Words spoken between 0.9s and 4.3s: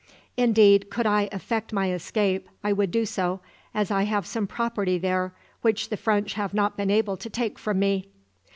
I effect my escape, I would do so, as I have